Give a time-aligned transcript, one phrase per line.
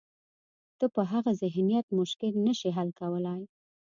[0.79, 3.41] ته په هغه ذهنیت مشکل نه شې حل کولای.